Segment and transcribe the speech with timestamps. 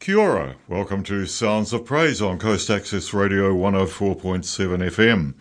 [0.00, 0.54] Kia ora.
[0.68, 4.44] Welcome to Sounds of Praise on Coast Access Radio 104.7
[4.92, 5.34] FM.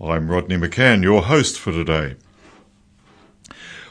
[0.00, 2.16] I'm Rodney McCann, your host for today.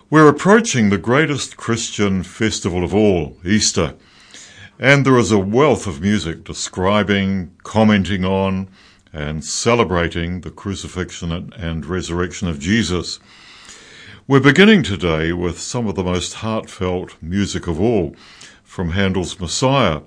[0.10, 3.94] We're approaching the greatest Christian festival of all, Easter,
[4.80, 8.70] and there is a wealth of music describing, commenting on,
[9.14, 13.20] and celebrating the crucifixion and resurrection of Jesus.
[14.28, 18.16] We're beginning today with some of the most heartfelt music of all
[18.78, 20.02] from Handel's Messiah.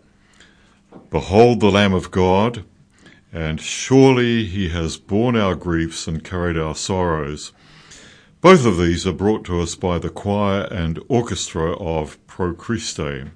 [1.11, 2.65] Behold the Lamb of God,
[3.33, 7.51] and surely he has borne our griefs and carried our sorrows.
[8.41, 13.33] Both of these are brought to us by the choir and orchestra of Pro Christe.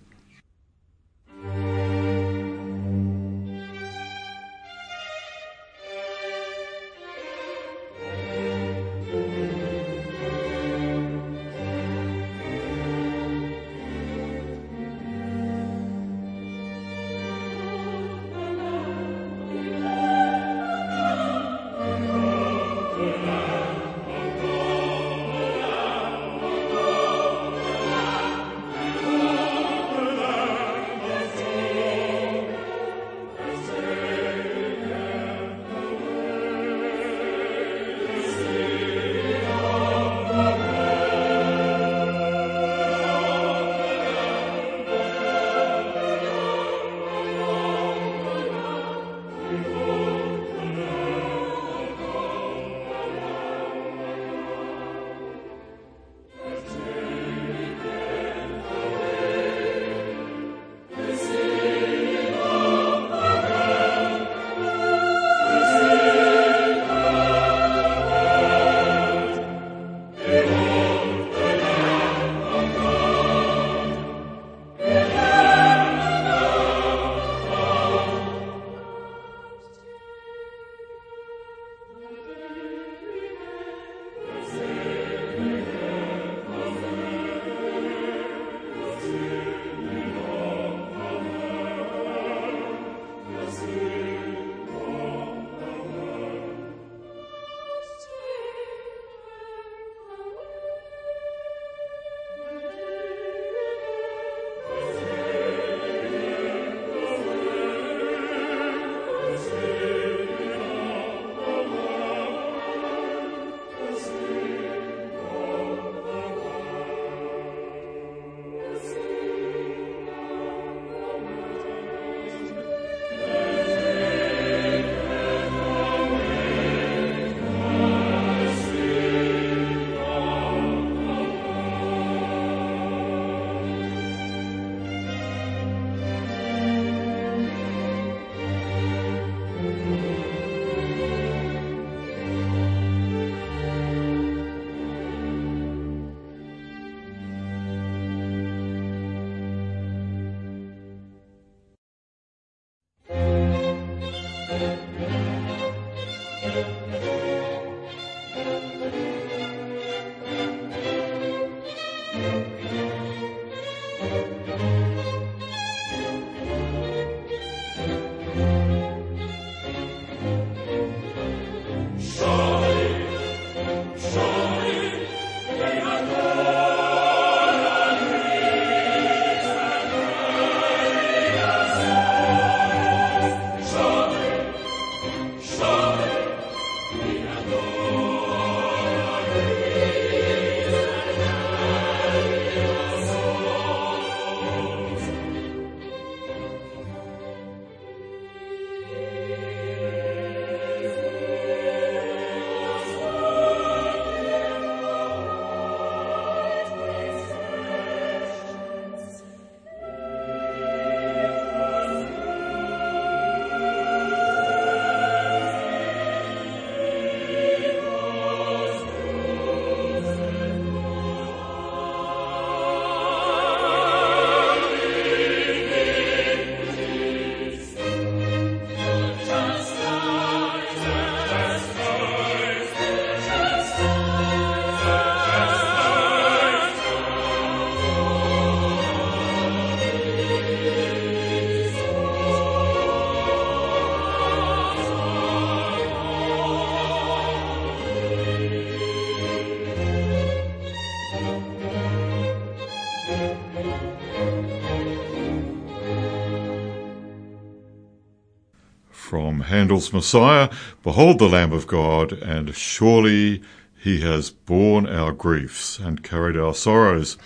[259.44, 260.50] Handel's Messiah,
[260.82, 263.43] Behold the Lamb of God, and surely
[263.76, 267.17] he has borne our griefs and carried our sorrows.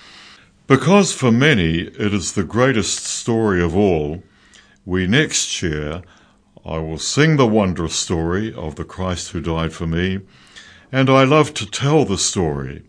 [0.67, 4.23] Because for many it is the greatest story of all,
[4.85, 6.03] we next share
[6.65, 10.21] I will sing the wondrous story of the Christ who died for me,
[10.93, 12.83] and I love to tell the story.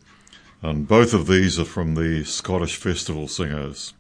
[0.62, 3.94] And both of these are from the Scottish Festival Singers.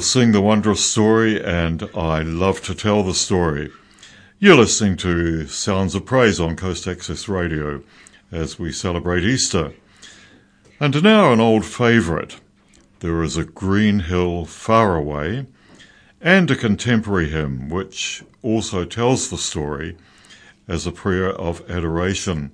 [0.00, 3.70] Will sing the wondrous story, and I love to tell the story.
[4.38, 7.82] You're listening to Sounds of Praise on Coast Access Radio
[8.32, 9.74] as we celebrate Easter.
[10.80, 12.40] And now an old favourite.
[13.00, 15.44] There is a green hill far away,
[16.18, 19.98] and a contemporary hymn which also tells the story
[20.66, 22.52] as a prayer of adoration.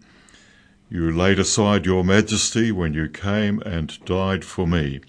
[0.91, 5.01] You laid aside your majesty when you came and died for me.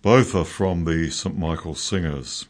[0.00, 1.36] Both are from the St.
[1.36, 2.46] Michael Singers.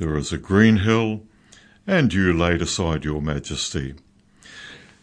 [0.00, 1.20] There is a green hill,
[1.86, 3.94] and you laid aside your majesty.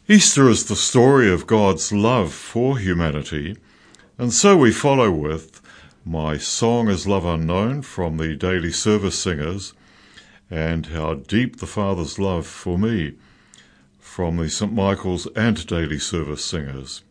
[0.08, 3.56] Easter is the story of God's love for humanity,
[4.18, 5.62] and so we follow with
[6.04, 9.74] My Song is Love Unknown from the Daily Service Singers,
[10.50, 13.14] and How Deep the Father's Love for Me
[14.00, 14.74] from the St.
[14.74, 17.04] Michael's and Daily Service Singers.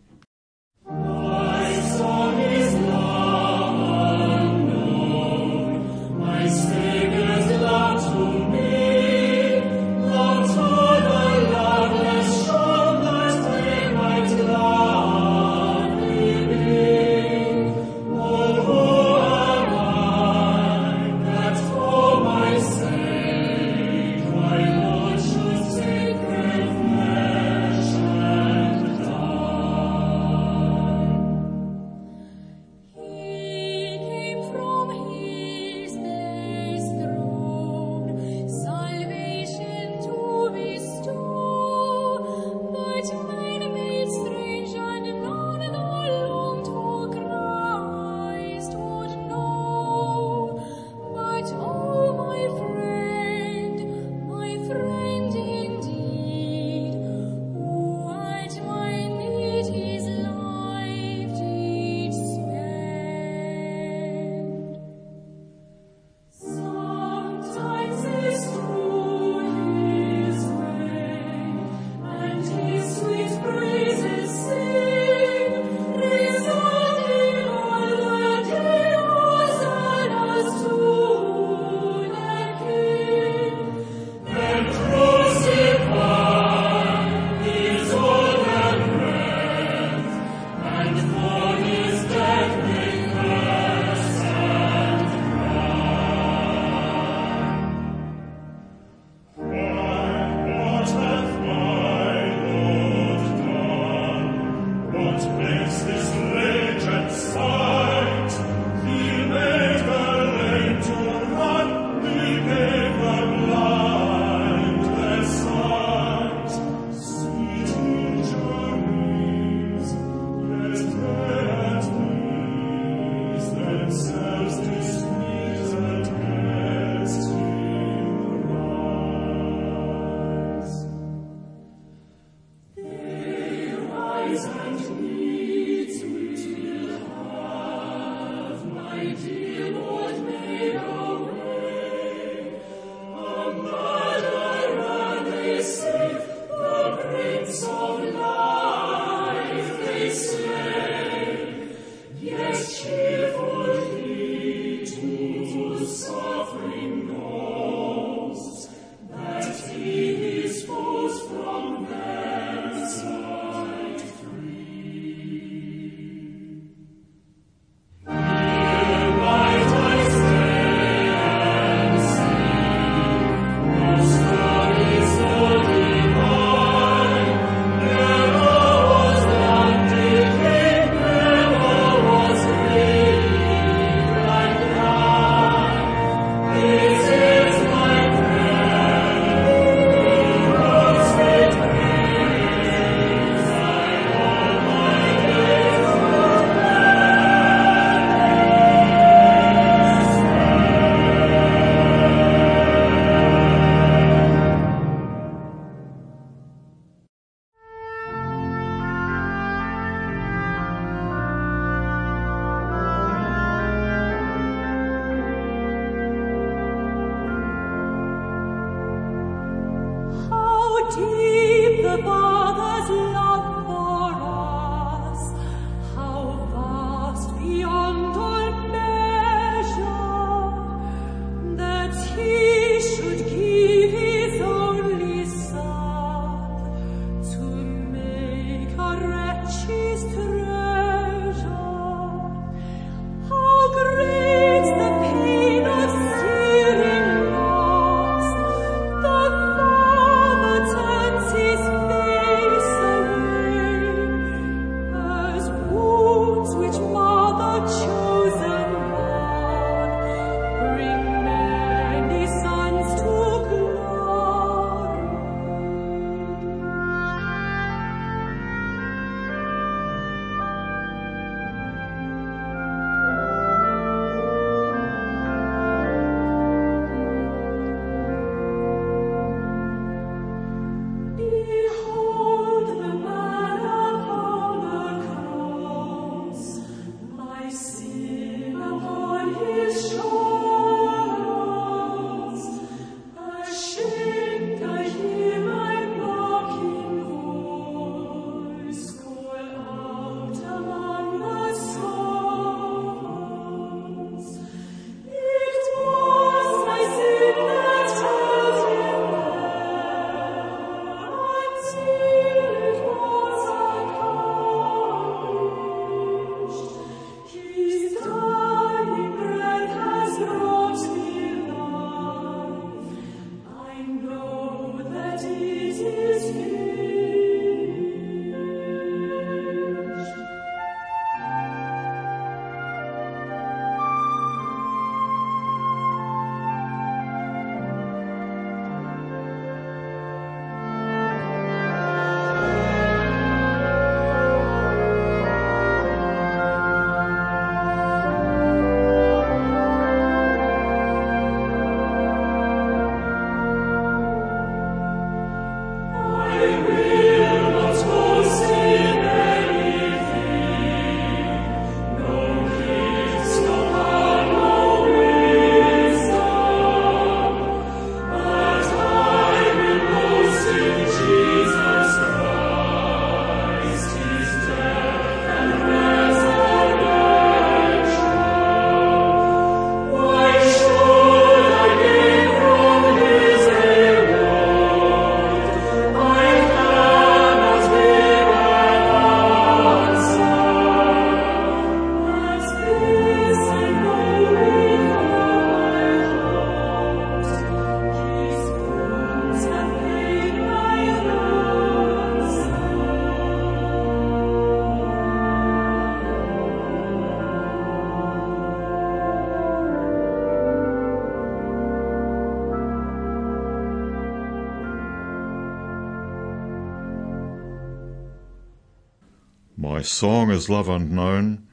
[419.69, 421.45] My song is love unknown,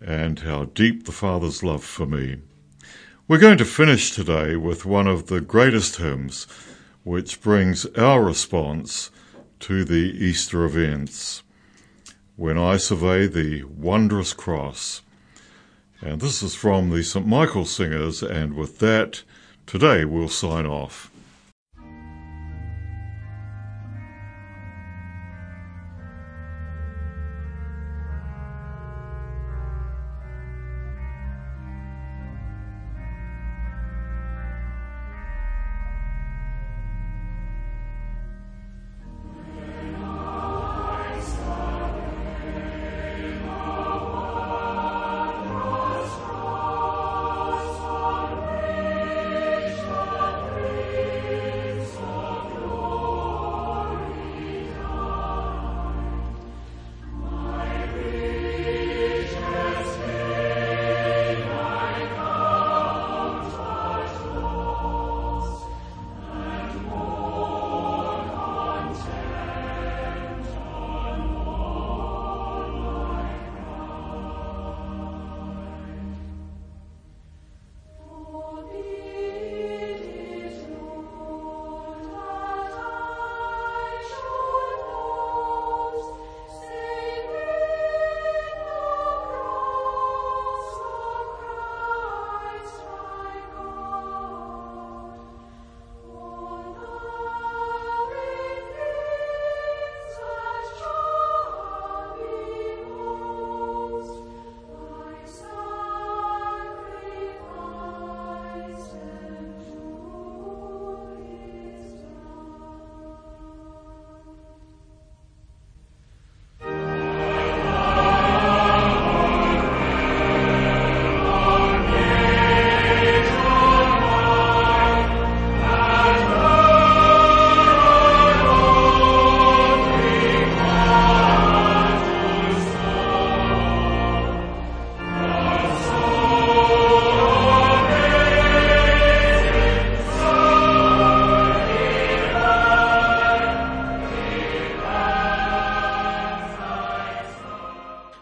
[0.00, 2.38] and how deep the Father's love for me.
[3.28, 6.46] We're going to finish today with one of the greatest hymns,
[7.04, 9.10] which brings our response
[9.60, 11.42] to the Easter events.
[12.36, 15.02] When I survey the wondrous cross.
[16.00, 17.26] And this is from the St.
[17.26, 19.24] Michael Singers, and with that,
[19.66, 21.11] today we'll sign off.